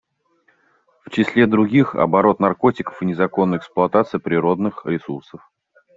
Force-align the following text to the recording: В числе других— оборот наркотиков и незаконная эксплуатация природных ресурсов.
В 1.05 1.11
числе 1.11 1.45
других— 1.45 1.93
оборот 1.95 2.39
наркотиков 2.39 3.03
и 3.03 3.05
незаконная 3.05 3.59
эксплуатация 3.59 4.17
природных 4.19 4.83
ресурсов. 4.83 5.47